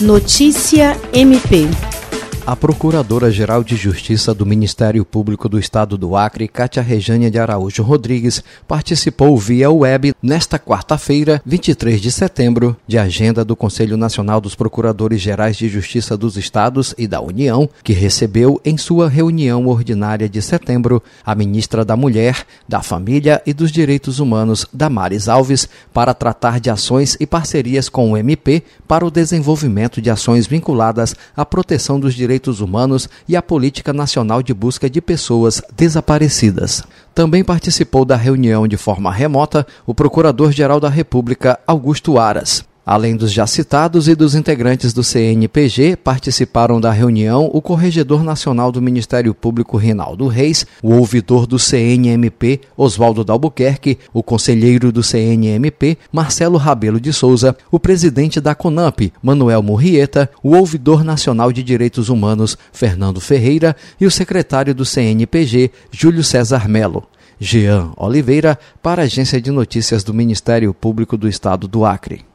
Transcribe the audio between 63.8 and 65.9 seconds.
e o secretário do CNPG